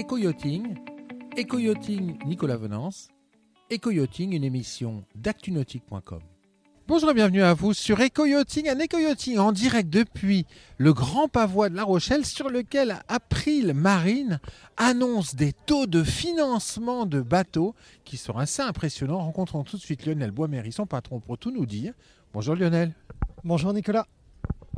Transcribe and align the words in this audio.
Éco-yachting, 0.00 0.78
Éco-yachting 1.36 2.16
Nicolas 2.24 2.56
Venance, 2.56 3.08
Éco-yachting, 3.68 4.32
une 4.32 4.44
émission 4.44 5.04
d'actunautique.com. 5.14 6.20
Bonjour 6.88 7.10
et 7.10 7.14
bienvenue 7.14 7.42
à 7.42 7.52
vous 7.52 7.74
sur 7.74 8.00
Éco-yachting, 8.00 8.70
un 8.70 8.78
Éco-yachting 8.78 9.36
en 9.36 9.52
direct 9.52 9.90
depuis 9.90 10.46
le 10.78 10.94
Grand 10.94 11.28
Pavois 11.28 11.68
de 11.68 11.76
La 11.76 11.84
Rochelle 11.84 12.24
sur 12.24 12.48
lequel 12.48 12.98
April 13.08 13.74
Marine 13.74 14.40
annonce 14.78 15.34
des 15.34 15.52
taux 15.52 15.86
de 15.86 16.02
financement 16.02 17.04
de 17.04 17.20
bateaux 17.20 17.74
qui 18.06 18.16
sont 18.16 18.38
assez 18.38 18.62
impressionnants. 18.62 19.18
Rencontrons 19.18 19.64
tout 19.64 19.76
de 19.76 19.82
suite 19.82 20.06
Lionel 20.06 20.30
Boisméry, 20.30 20.72
son 20.72 20.86
patron, 20.86 21.20
pour 21.20 21.36
tout 21.36 21.50
nous 21.50 21.66
dire. 21.66 21.92
Bonjour 22.32 22.56
Lionel. 22.56 22.94
Bonjour 23.44 23.74
Nicolas. 23.74 24.06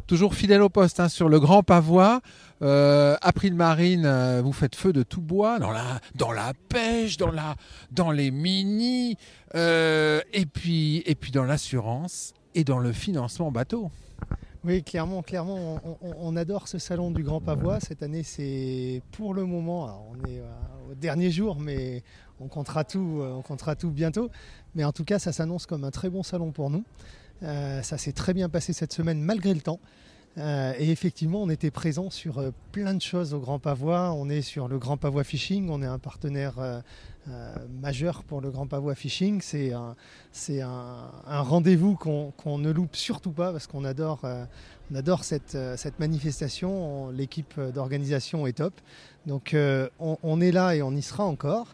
Toujours 0.06 0.34
fidèle 0.34 0.62
au 0.62 0.68
poste 0.68 1.00
hein, 1.00 1.08
sur 1.08 1.28
le 1.28 1.40
Grand 1.40 1.62
Pavois. 1.62 2.20
Euh, 2.62 3.16
April 3.22 3.54
Marine, 3.54 4.04
euh, 4.04 4.42
vous 4.44 4.52
faites 4.52 4.76
feu 4.76 4.92
de 4.92 5.02
tout 5.02 5.20
bois 5.20 5.58
dans 5.58 5.70
la, 5.70 6.00
dans 6.14 6.32
la 6.32 6.52
pêche, 6.68 7.16
dans, 7.16 7.30
la, 7.30 7.56
dans 7.90 8.10
les 8.10 8.30
mini, 8.30 9.16
euh, 9.54 10.20
et, 10.32 10.46
puis, 10.46 11.02
et 11.06 11.14
puis 11.14 11.32
dans 11.32 11.44
l'assurance 11.44 12.34
et 12.54 12.62
dans 12.64 12.78
le 12.78 12.92
financement 12.92 13.50
bateau. 13.50 13.90
Oui, 14.64 14.84
clairement, 14.84 15.22
clairement, 15.22 15.80
on, 15.84 15.96
on 16.02 16.36
adore 16.36 16.68
ce 16.68 16.78
salon 16.78 17.10
du 17.10 17.24
Grand 17.24 17.40
Pavois. 17.40 17.80
Cette 17.80 18.02
année, 18.02 18.22
c'est 18.22 19.02
pour 19.10 19.34
le 19.34 19.44
moment, 19.44 19.86
alors 19.86 20.06
on 20.12 20.28
est 20.28 20.40
au 20.90 20.94
dernier 20.94 21.30
jour, 21.30 21.58
mais 21.58 22.02
on 22.40 22.48
comptera 22.48 22.84
tout, 22.84 23.20
on 23.22 23.42
comptera 23.42 23.76
tout 23.76 23.90
bientôt. 23.90 24.30
Mais 24.74 24.84
en 24.84 24.92
tout 24.92 25.04
cas, 25.04 25.18
ça 25.18 25.32
s'annonce 25.32 25.66
comme 25.66 25.84
un 25.84 25.90
très 25.90 26.10
bon 26.10 26.22
salon 26.22 26.50
pour 26.50 26.70
nous. 26.70 26.84
Euh, 27.42 27.82
ça 27.82 27.98
s'est 27.98 28.12
très 28.12 28.34
bien 28.34 28.48
passé 28.48 28.72
cette 28.72 28.92
semaine 28.92 29.20
malgré 29.20 29.52
le 29.52 29.60
temps. 29.60 29.80
Euh, 30.38 30.72
et 30.78 30.90
effectivement, 30.90 31.42
on 31.42 31.50
était 31.50 31.70
présent 31.70 32.08
sur 32.08 32.38
euh, 32.38 32.50
plein 32.72 32.94
de 32.94 33.02
choses 33.02 33.34
au 33.34 33.38
Grand 33.38 33.58
Pavois. 33.58 34.12
On 34.12 34.30
est 34.30 34.42
sur 34.42 34.66
le 34.66 34.78
Grand 34.78 34.96
Pavois 34.96 35.24
Fishing. 35.24 35.68
On 35.70 35.82
est 35.82 35.86
un 35.86 35.98
partenaire 35.98 36.82
majeur 37.80 38.24
pour 38.24 38.40
le 38.40 38.50
Grand 38.50 38.66
Pavois 38.66 38.94
Fishing. 38.94 39.40
C'est 39.42 39.72
un, 39.72 39.96
rendez-vous 41.26 41.96
qu'on 41.96 42.58
ne 42.58 42.70
loupe 42.70 42.96
surtout 42.96 43.32
pas 43.32 43.52
parce 43.52 43.66
qu'on 43.66 43.84
adore, 43.84 44.24
cette, 45.22 45.98
manifestation. 45.98 47.10
L'équipe 47.10 47.60
d'organisation 47.74 48.46
est 48.46 48.54
top. 48.54 48.74
Donc 49.26 49.54
on, 49.54 50.18
on, 50.22 50.40
est 50.40 50.52
là 50.52 50.74
et 50.74 50.82
on 50.82 50.92
y 50.92 51.02
sera 51.02 51.24
encore. 51.24 51.68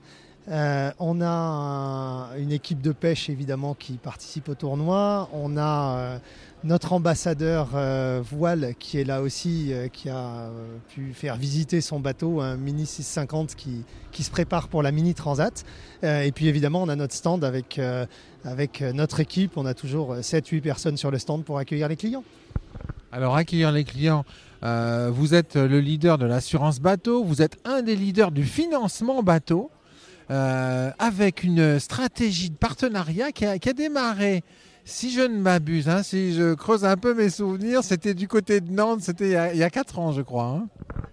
Euh, 0.51 0.91
on 0.99 1.21
a 1.21 2.31
une 2.39 2.53
équipe 2.53 2.81
de 2.81 2.93
pêche 2.93 3.29
évidemment 3.29 3.75
qui 3.75 3.95
participe 3.95 4.49
au 4.49 4.55
tournoi. 4.55 5.29
On 5.33 5.59
a 5.59 5.97
euh, 5.99 6.19
notre 6.65 6.95
ambassadeur 6.95 7.71
euh, 7.75 8.23
voile 8.23 8.75
qui 8.79 8.99
est 8.99 9.05
là 9.05 9.21
aussi, 9.21 9.73
qui 9.93 10.09
a 10.09 10.51
pu 10.89 11.13
faire 11.13 11.37
visiter 11.37 11.81
son 11.81 12.01
bateau, 12.01 12.41
un 12.41 12.57
Mini 12.57 12.87
650 12.87 13.57
qui, 13.57 13.85
se 14.23 14.31
prépare 14.31 14.69
pour 14.69 14.83
la 14.83 14.91
Mini 14.91 15.15
Transat. 15.15 15.65
et 16.03 16.33
puis 16.33 16.49
évidemment, 16.49 16.83
on 16.83 16.89
a 16.89 16.97
notre 16.97 17.15
stand 17.15 17.45
avec, 17.45 17.81
avec 18.45 18.81
notre 18.81 19.21
équipe. 19.21 19.57
On 19.57 19.67
a 19.67 19.75
toujours 19.75 20.17
7-8 20.17 20.61
personnes 20.61 20.97
sur 20.97 21.11
le 21.11 21.19
stand 21.19 21.45
pour 21.45 21.59
accueillir 21.59 21.89
les 21.89 21.97
clients. 21.97 22.25
Alors 23.13 23.37
accueillir 23.37 23.71
les 23.71 23.85
clients, 23.85 24.25
vous 24.63 25.35
êtes 25.35 25.55
le 25.55 25.79
leader 25.79 26.19
de 26.19 26.27
l'assurance 26.27 26.81
bateau, 26.81 27.23
vous 27.23 27.43
êtes 27.43 27.59
un 27.65 27.83
des 27.83 27.95
leaders 27.95 28.33
du 28.33 28.45
financement 28.45 29.23
bateau. 29.23 29.71
Euh, 30.31 30.91
avec 30.98 31.43
une 31.43 31.81
stratégie 31.81 32.51
de 32.51 32.57
partenariat 32.57 33.33
qui 33.33 33.47
a, 33.47 33.57
démarré 33.59 34.45
si 34.85 35.11
je 35.11 35.23
ne 35.23 35.39
m'abuse, 35.39 35.89
hein, 35.89 36.03
si 36.03 36.35
je 36.35 36.53
creuse 36.53 36.85
un 36.85 36.98
peu 36.98 37.15
mes 37.15 37.31
souvenirs, 37.31 37.83
c'était 37.83 38.12
du 38.12 38.29
côté 38.29 38.61
de 38.61 38.70
Nantes, 38.70 39.01
c'était 39.03 39.53
il, 39.55 39.59
y 39.59 39.62
a 39.62 39.70
4 39.70 39.98
ans, 39.98 40.12
je 40.12 40.20
crois. 40.20 40.45
Hein. 40.45 40.69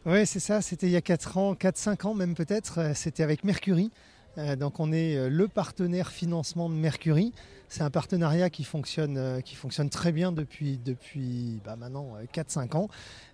Oui, 0.05 0.25
c'est 0.25 0.41
ça, 0.41 0.61
c'était 0.61 0.87
il 0.87 0.91
y 0.91 0.97
a 0.97 1.01
4 1.01 1.37
ans, 1.37 1.53
4-5 1.53 2.07
ans 2.07 2.13
même 2.13 2.35
peut-être. 2.35 2.79
Euh, 2.79 2.91
c'était 2.93 3.23
avec 3.23 3.45
Mercury. 3.45 3.89
Euh, 4.37 4.57
donc 4.57 4.81
on 4.81 4.91
est 4.91 5.29
le 5.29 5.47
partenaire 5.47 6.11
financement 6.11 6.69
de 6.69 6.75
Mercury. 6.75 7.31
C'est 7.69 7.83
un 7.83 7.89
partenariat 7.89 8.49
qui 8.49 8.65
fonctionne, 8.65 9.41
qui 9.43 9.55
fonctionne 9.55 9.89
très 9.89 10.11
bien 10.11 10.33
depuis, 10.33 10.77
depuis 10.83 11.61
bah, 11.63 11.77
maintenant 11.77 12.15
4-5 12.33 12.75
ans. 12.75 12.89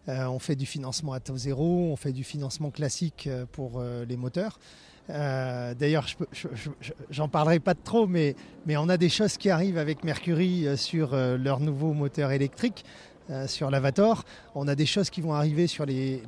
on 0.07 0.39
fait 0.39 0.55
du 0.55 0.66
financement 0.66 1.13
à 1.13 1.19
taux 1.19 1.38
zéro, 1.38 1.91
on 1.91 1.95
fait 1.95 2.13
du 2.13 2.23
financement 2.23 2.69
classique 2.69 3.28
pour 3.51 3.84
les 4.07 4.16
moteurs. 4.16 4.57
Euh, 5.09 5.73
d'ailleurs, 5.73 6.06
j'en 7.09 7.28
parlerai 7.28 7.59
pas 7.59 7.73
trop, 7.73 8.07
mais, 8.07 8.35
on 8.69 8.89
a 8.89 8.97
des 8.97 9.09
choses 9.09 9.38
qui 9.38 9.50
arrivent 9.50 9.78
avec 9.78 10.03
Mercury 10.03 10.67
euh, 10.67 10.75
sur 10.75 11.13
euh, 11.13 11.38
leur 11.38 11.59
nouveau 11.59 11.94
moteur 11.94 12.31
électrique, 12.31 12.85
sur 13.47 13.72
l'Avator. 13.72 14.25
On 14.56 14.67
a 14.67 14.75
des 14.75 14.85
choses 14.85 15.09
qui 15.09 15.22
vont 15.22 15.34
arriver 15.34 15.66
sur 15.66 15.85
les, 15.85 16.22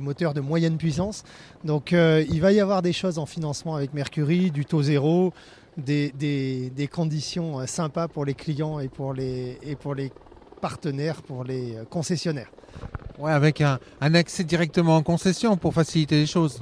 moteurs 0.00 0.32
de 0.32 0.40
moyenne 0.40 0.78
puissance. 0.78 1.22
Donc 1.64 1.92
il 1.92 2.40
va 2.40 2.50
y 2.50 2.60
avoir 2.60 2.80
des 2.80 2.94
choses 2.94 3.18
en 3.18 3.26
financement 3.26 3.76
avec 3.76 3.92
Mercury, 3.92 4.50
du 4.50 4.64
taux 4.64 4.82
zéro, 4.82 5.34
des, 5.76 6.88
conditions 6.90 7.66
sympas 7.66 8.08
pour 8.08 8.24
les 8.24 8.32
clients 8.32 8.80
et 8.80 8.88
pour 8.88 9.12
les, 9.12 9.58
partenaires, 10.62 11.20
pour 11.20 11.44
les 11.44 11.76
concessionnaires. 11.90 12.50
Ouais, 13.18 13.32
avec 13.32 13.60
un 13.60 13.78
accès 14.00 14.44
directement 14.44 14.96
en 14.96 15.02
concession 15.02 15.58
pour 15.58 15.74
faciliter 15.74 16.20
les 16.20 16.26
choses. 16.26 16.58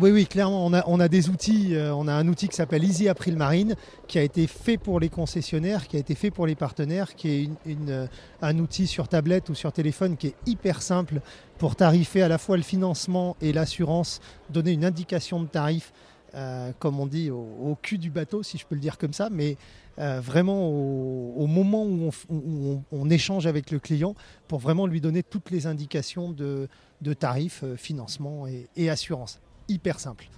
Oui, 0.00 0.12
oui, 0.12 0.26
clairement, 0.26 0.64
on 0.64 1.00
a, 1.00 1.08
des 1.08 1.28
outils. 1.28 1.74
Euh, 1.74 1.92
on 1.92 2.06
a 2.06 2.12
un 2.12 2.28
outil 2.28 2.46
qui 2.46 2.54
s'appelle 2.54 2.84
Easy 2.84 3.08
April 3.08 3.36
Marine, 3.36 3.74
qui 4.06 4.20
a 4.20 4.22
été 4.22 4.46
fait 4.46 4.78
pour 4.78 5.00
les 5.00 5.08
concessionnaires, 5.08 5.88
qui 5.88 5.96
a 5.96 5.98
été 5.98 6.14
fait 6.14 6.30
pour 6.30 6.46
les 6.46 6.54
partenaires, 6.54 7.16
qui 7.16 7.50
est 7.66 7.76
euh, 7.88 8.06
un 8.40 8.58
outil 8.60 8.86
sur 8.86 9.08
tablette 9.08 9.48
ou 9.48 9.56
sur 9.56 9.72
téléphone 9.72 10.16
qui 10.16 10.28
est 10.28 10.36
hyper 10.46 10.82
simple 10.82 11.20
pour 11.58 11.74
tarifer 11.74 12.22
à 12.22 12.28
la 12.28 12.38
fois 12.38 12.56
le 12.56 12.62
financement 12.62 13.36
et 13.40 13.52
l'assurance, 13.52 14.20
donner 14.50 14.70
une 14.70 14.84
indication 14.84 15.42
de 15.42 15.48
tarif, 15.48 15.92
euh, 16.36 16.70
comme 16.78 17.00
on 17.00 17.06
dit, 17.06 17.32
au, 17.32 17.76
cul 17.82 17.98
du 17.98 18.10
bateau, 18.10 18.44
si 18.44 18.56
je 18.56 18.66
peux 18.66 18.76
le 18.76 18.80
dire 18.80 18.98
comme 18.98 19.12
ça, 19.12 19.30
mais 19.32 19.56
vraiment 19.96 20.68
au, 20.68 21.46
moment 21.48 21.84
où 21.84 22.12
on, 22.92 23.10
échange 23.10 23.48
avec 23.48 23.72
le 23.72 23.80
client 23.80 24.14
pour 24.46 24.60
vraiment 24.60 24.86
lui 24.86 25.00
donner 25.00 25.24
toutes 25.24 25.50
les 25.50 25.66
indications 25.66 26.30
de, 26.30 26.68
tarifs, 27.18 27.64
financement 27.76 28.46
et 28.76 28.90
assurance 28.90 29.40
hyper 29.68 30.00
simple. 30.00 30.28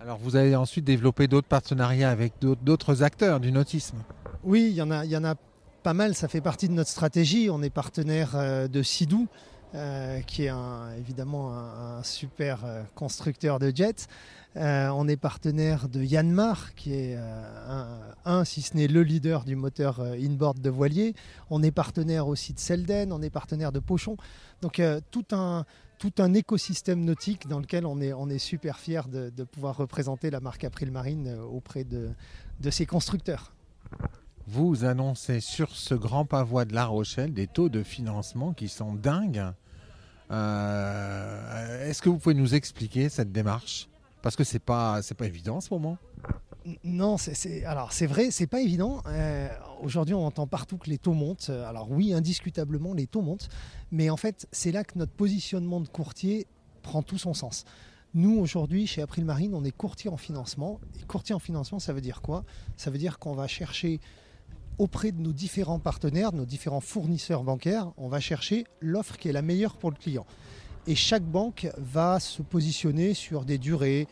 Alors 0.00 0.18
vous 0.18 0.36
avez 0.36 0.54
ensuite 0.56 0.84
développé 0.84 1.28
d'autres 1.28 1.48
partenariats 1.48 2.10
avec 2.10 2.34
d'autres 2.40 3.02
acteurs 3.02 3.40
du 3.40 3.52
nautisme 3.52 3.98
Oui, 4.42 4.68
il 4.70 4.74
y, 4.74 4.82
en 4.82 4.90
a, 4.90 5.04
il 5.04 5.10
y 5.10 5.16
en 5.16 5.24
a 5.24 5.34
pas 5.82 5.94
mal, 5.94 6.14
ça 6.14 6.28
fait 6.28 6.40
partie 6.40 6.68
de 6.68 6.74
notre 6.74 6.90
stratégie. 6.90 7.48
On 7.50 7.62
est 7.62 7.70
partenaire 7.70 8.32
euh, 8.34 8.68
de 8.68 8.82
Sidou, 8.82 9.28
euh, 9.74 10.20
qui 10.20 10.44
est 10.44 10.52
évidemment 10.98 11.54
un, 11.54 12.02
super 12.02 12.64
euh, 12.64 12.82
constructeur 12.94 13.58
de 13.58 13.72
jets. 13.74 14.06
on 14.56 15.08
est 15.08 15.16
partenaire 15.16 15.88
de 15.88 16.02
Yanmar, 16.02 16.74
qui 16.74 16.94
est 16.94 17.18
un, 18.24 18.44
si 18.44 18.62
ce 18.62 18.76
n'est 18.76 18.86
le 18.86 19.02
leader 19.02 19.44
du 19.44 19.56
moteur 19.56 20.00
inboard 20.00 20.60
de 20.60 20.70
voilier. 20.70 21.14
On 21.50 21.62
est 21.62 21.72
partenaire 21.72 22.28
aussi 22.28 22.52
de 22.52 22.60
Selden, 22.60 23.12
on 23.12 23.20
est 23.22 23.30
partenaire 23.30 23.72
de 23.72 23.80
Pochon. 23.80 24.16
Donc 24.62 24.80
tout 25.10 25.26
un, 25.32 25.64
tout 25.98 26.12
un 26.18 26.34
écosystème 26.34 27.04
nautique 27.04 27.48
dans 27.48 27.60
lequel 27.60 27.86
on 27.86 28.00
est, 28.00 28.12
on 28.12 28.28
est 28.28 28.38
super 28.38 28.78
fier 28.78 29.08
de, 29.08 29.30
pouvoir 29.44 29.76
représenter 29.76 30.30
la 30.30 30.40
marque 30.40 30.64
April 30.64 30.90
Marine 30.90 31.28
euh, 31.28 31.42
auprès 31.42 31.84
de, 31.84 32.10
de 32.60 32.70
ses 32.70 32.86
constructeurs. 32.86 33.52
Vous 34.46 34.84
annoncez 34.84 35.40
sur 35.40 35.70
ce 35.70 35.94
grand 35.94 36.26
pavois 36.26 36.64
de 36.64 36.74
La 36.74 36.84
Rochelle 36.84 37.32
des 37.32 37.46
taux 37.46 37.70
de 37.70 37.82
financement 37.82 38.52
qui 38.52 38.68
sont 38.68 38.94
dingues. 38.94 39.44
Euh, 40.30 41.88
est-ce 41.88 42.02
que 42.02 42.08
vous 42.08 42.18
pouvez 42.18 42.34
nous 42.34 42.54
expliquer 42.54 43.08
cette 43.08 43.32
démarche? 43.32 43.88
Parce 44.22 44.36
que 44.36 44.44
c'est 44.44 44.58
pas 44.58 45.00
pas 45.16 45.26
évident 45.26 45.56
en 45.56 45.60
ce 45.60 45.72
moment. 45.72 45.98
Non, 46.82 47.18
c'est 47.18 47.64
alors 47.66 47.92
c'est 47.92 48.06
vrai, 48.06 48.30
c'est 48.30 48.46
pas 48.46 48.60
évident. 48.60 49.02
Euh, 49.06 49.48
aujourd'hui, 49.82 50.14
on 50.14 50.24
entend 50.24 50.46
partout 50.46 50.78
que 50.78 50.88
les 50.88 50.96
taux 50.96 51.12
montent. 51.12 51.50
Alors 51.50 51.90
oui, 51.90 52.14
indiscutablement, 52.14 52.94
les 52.94 53.06
taux 53.06 53.20
montent, 53.20 53.48
mais 53.92 54.08
en 54.08 54.16
fait, 54.16 54.48
c'est 54.50 54.72
là 54.72 54.82
que 54.82 54.98
notre 54.98 55.12
positionnement 55.12 55.80
de 55.80 55.88
courtier 55.88 56.46
prend 56.82 57.02
tout 57.02 57.18
son 57.18 57.34
sens. 57.34 57.64
Nous, 58.14 58.38
aujourd'hui, 58.38 58.86
chez 58.86 59.02
April 59.02 59.24
Marine, 59.24 59.54
on 59.54 59.64
est 59.64 59.76
courtier 59.76 60.08
en 60.08 60.16
financement. 60.16 60.80
Et 61.00 61.04
courtier 61.04 61.34
en 61.34 61.40
financement, 61.40 61.80
ça 61.80 61.92
veut 61.92 62.00
dire 62.00 62.22
quoi? 62.22 62.44
Ça 62.76 62.90
veut 62.90 62.98
dire 62.98 63.18
qu'on 63.18 63.34
va 63.34 63.48
chercher 63.48 64.00
auprès 64.78 65.12
de 65.12 65.20
nos 65.20 65.32
différents 65.32 65.78
partenaires, 65.78 66.32
de 66.32 66.38
nos 66.38 66.44
différents 66.44 66.80
fournisseurs 66.80 67.44
bancaires, 67.44 67.92
on 67.96 68.08
va 68.08 68.20
chercher 68.20 68.64
l'offre 68.80 69.16
qui 69.16 69.28
est 69.28 69.32
la 69.32 69.42
meilleure 69.42 69.76
pour 69.76 69.90
le 69.90 69.96
client. 69.96 70.26
Et 70.86 70.94
chaque 70.94 71.22
banque 71.22 71.68
va 71.78 72.20
se 72.20 72.42
positionner 72.42 73.14
sur 73.14 73.44
des 73.44 73.58
durées, 73.58 74.06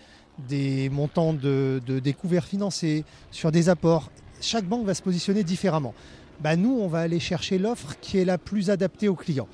des 0.49 0.89
montants 0.89 1.35
de, 1.35 1.81
découverts 2.03 2.47
financés, 2.47 3.05
sur 3.31 3.53
des 3.53 3.69
apports. 3.69 4.11
Chaque 4.41 4.65
banque 4.65 4.87
va 4.87 4.95
se 4.95 5.03
positionner 5.03 5.45
différemment. 5.45 5.95
Bah, 6.41 6.57
nous, 6.57 6.79
on 6.81 6.89
va 6.89 7.01
aller 7.01 7.21
chercher 7.21 7.59
l'offre 7.59 7.97
qui 8.01 8.19
est 8.19 8.25
la 8.25 8.39
plus 8.39 8.71
adaptée 8.71 9.09
au 9.09 9.15
client. 9.15 9.49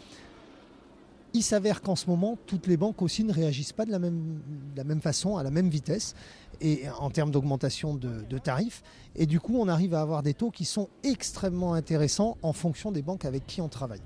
Il 1.35 1.43
s'avère 1.43 1.83
qu'en 1.83 1.97
ce 1.97 2.07
moment, 2.07 2.39
toutes 2.47 2.67
les 2.67 2.77
banques 2.77 3.03
aussi 3.03 3.25
ne 3.25 3.33
réagissent 3.33 3.73
pas 3.73 3.85
de 3.85 3.91
la 3.91 3.99
même 3.99 5.01
façon, 5.03 5.37
à 5.37 5.43
la 5.43 5.51
même 5.51 5.69
vitesse, 5.69 6.15
et 6.61 6.85
en 6.99 7.11
termes 7.11 7.31
d'augmentation 7.31 7.95
de, 7.95 8.39
tarifs. 8.39 8.83
Et 9.17 9.27
du 9.27 9.41
coup, 9.41 9.57
on 9.59 9.69
arrive 9.69 9.95
à 9.95 10.01
avoir 10.01 10.23
des 10.23 10.35
taux 10.35 10.51
qui 10.51 10.65
sont 10.65 10.89
extrêmement 11.03 11.75
intéressants 11.75 12.37
en 12.43 12.53
fonction 12.53 12.93
des 12.93 13.03
banques 13.03 13.25
avec 13.25 13.47
qui 13.47 13.61
on 13.61 13.69
travaille. 13.69 14.03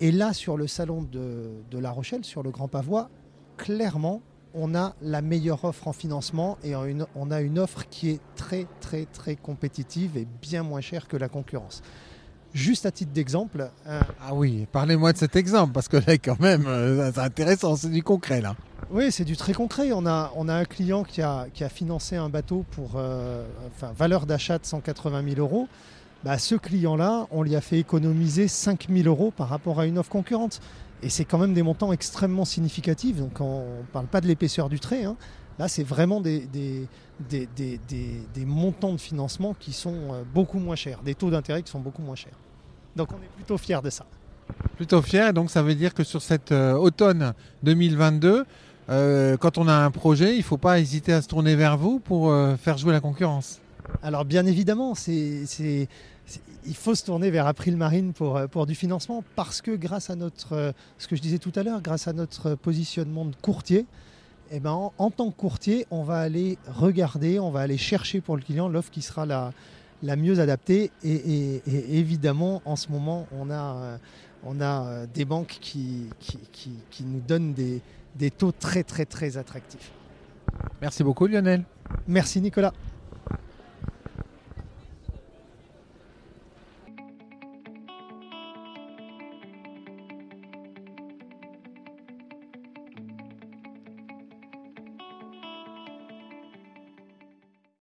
Et 0.00 0.12
là, 0.12 0.32
sur 0.32 0.56
le 0.56 0.66
salon 0.66 1.02
de, 1.02 1.78
La 1.78 1.90
Rochelle, 1.90 2.24
sur 2.24 2.42
le 2.42 2.50
Grand 2.50 2.68
Pavois, 2.68 3.10
clairement, 3.56 4.22
on 4.54 4.74
a 4.74 4.94
la 5.02 5.20
meilleure 5.22 5.64
offre 5.64 5.88
en 5.88 5.92
financement 5.92 6.56
et 6.64 6.74
on 6.76 7.30
a 7.30 7.40
une 7.40 7.58
offre 7.58 7.86
qui 7.90 8.10
est 8.10 8.20
très 8.36 8.66
très 8.80 9.04
très 9.04 9.36
compétitive 9.36 10.16
et 10.16 10.26
bien 10.40 10.62
moins 10.62 10.80
chère 10.80 11.08
que 11.08 11.16
la 11.18 11.28
concurrence. 11.28 11.82
Juste 12.54 12.86
à 12.86 12.90
titre 12.90 13.12
d'exemple. 13.12 13.70
Euh, 13.86 14.00
ah 14.22 14.34
oui, 14.34 14.66
parlez-moi 14.72 15.12
de 15.12 15.18
cet 15.18 15.36
exemple, 15.36 15.74
parce 15.74 15.88
que 15.88 15.98
là, 15.98 16.16
quand 16.16 16.40
même, 16.40 16.66
euh, 16.66 17.12
c'est 17.12 17.20
intéressant, 17.20 17.76
c'est 17.76 17.90
du 17.90 18.02
concret 18.02 18.40
là. 18.40 18.56
Oui, 18.90 19.10
c'est 19.10 19.24
du 19.24 19.36
très 19.36 19.52
concret. 19.52 19.90
On 19.92 20.06
a, 20.06 20.30
un 20.36 20.64
client 20.64 21.02
qui 21.02 21.20
a, 21.22 21.48
financé 21.68 22.16
un 22.16 22.28
bateau 22.28 22.64
pour 22.70 22.92
euh, 22.96 23.44
valeur 23.96 24.26
d'achat 24.26 24.58
de 24.58 24.64
180 24.64 25.24
000 25.28 25.40
euros. 25.40 25.68
Bah, 26.24 26.38
ce 26.38 26.54
client-là, 26.54 27.26
on 27.30 27.42
lui 27.42 27.56
a 27.56 27.60
fait 27.60 27.78
économiser 27.78 28.48
5 28.48 28.86
000 28.88 29.08
euros 29.08 29.32
par 29.36 29.48
rapport 29.48 29.80
à 29.80 29.86
une 29.86 29.98
offre 29.98 30.10
concurrente. 30.10 30.60
Et 31.02 31.10
c'est 31.10 31.24
quand 31.24 31.38
même 31.38 31.52
des 31.52 31.62
montants 31.62 31.92
extrêmement 31.92 32.44
significatifs. 32.44 33.16
Donc 33.16 33.40
on 33.40 33.78
ne 33.78 33.82
parle 33.92 34.06
pas 34.06 34.20
de 34.20 34.26
l'épaisseur 34.26 34.68
du 34.68 34.78
trait. 34.78 35.04
Hein. 35.04 35.16
Là, 35.58 35.68
c'est 35.68 35.84
vraiment 35.84 36.20
des, 36.20 36.48
montants 38.46 38.92
de 38.92 39.00
financement 39.00 39.54
qui 39.58 39.72
sont 39.72 40.24
beaucoup 40.32 40.58
moins 40.58 40.76
chers, 40.76 41.02
des 41.02 41.14
taux 41.14 41.30
d'intérêt 41.30 41.62
qui 41.62 41.70
sont 41.70 41.80
beaucoup 41.80 42.02
moins 42.02 42.14
chers. 42.14 42.38
Donc 42.94 43.08
on 43.12 43.16
est 43.16 43.34
plutôt 43.34 43.58
fiers 43.58 43.82
de 43.82 43.90
ça. 43.90 44.06
Plutôt 44.76 45.02
fiers, 45.02 45.32
donc 45.32 45.50
ça 45.50 45.62
veut 45.62 45.74
dire 45.74 45.94
que 45.94 46.04
sur 46.04 46.22
cet 46.22 46.52
euh, 46.52 46.74
automne 46.74 47.34
2022, 47.62 48.44
euh, 48.88 49.36
quand 49.36 49.58
on 49.58 49.68
a 49.68 49.74
un 49.74 49.90
projet, 49.90 50.34
il 50.34 50.38
ne 50.38 50.42
faut 50.42 50.58
pas 50.58 50.78
hésiter 50.78 51.12
à 51.12 51.22
se 51.22 51.28
tourner 51.28 51.56
vers 51.56 51.76
vous 51.76 51.98
pour 51.98 52.30
euh, 52.30 52.56
faire 52.56 52.78
jouer 52.78 52.92
la 52.92 53.00
concurrence. 53.00 53.60
Alors 54.02 54.24
bien 54.24 54.46
évidemment, 54.46 54.94
il 55.08 55.86
faut 56.74 56.94
se 56.94 57.04
tourner 57.04 57.30
vers 57.30 57.46
April 57.46 57.76
Marine 57.76 58.12
pour, 58.12 58.40
pour 58.50 58.66
du 58.66 58.74
financement 58.74 59.22
parce 59.36 59.62
que 59.62 59.70
grâce 59.70 60.10
à 60.10 60.16
notre, 60.16 60.74
ce 60.98 61.08
que 61.08 61.16
je 61.16 61.22
disais 61.22 61.38
tout 61.38 61.52
à 61.54 61.62
l'heure, 61.62 61.80
grâce 61.82 62.08
à 62.08 62.12
notre 62.12 62.54
positionnement 62.54 63.24
de 63.24 63.34
courtier, 63.40 63.86
eh 64.52 64.60
ben, 64.60 64.90
en, 64.96 65.10
tant 65.10 65.30
que 65.30 65.36
courtier, 65.36 65.86
on 65.90 66.04
va 66.04 66.18
aller 66.18 66.56
regarder, 66.68 67.38
on 67.40 67.50
va 67.50 67.60
aller 67.60 67.78
chercher 67.78 68.20
pour 68.20 68.36
le 68.36 68.42
client 68.42 68.68
l'offre 68.68 68.90
qui 68.90 69.02
sera 69.02 69.26
la, 69.26 70.16
mieux 70.16 70.38
adaptée. 70.38 70.90
Et, 71.02 71.62
évidemment, 71.66 72.62
en 72.64 72.76
ce 72.76 72.90
moment, 72.90 73.26
on 73.32 73.50
a, 73.50 73.74
euh, 73.76 73.98
euh, 74.46 75.06
des 75.12 75.24
banques 75.24 75.58
qui, 75.60 76.08
nous 77.00 77.20
donnent 77.26 77.54
des, 77.54 77.82
des 78.18 78.30
taux 78.30 78.52
très 78.52 78.82
très 78.82 79.04
très 79.04 79.36
attractifs. 79.36 79.92
Merci 80.80 81.04
beaucoup 81.04 81.26
Lionel. 81.26 81.64
Merci 82.08 82.40
Nicolas. 82.40 82.72